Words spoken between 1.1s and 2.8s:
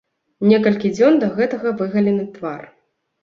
да гэтага выгалены твар.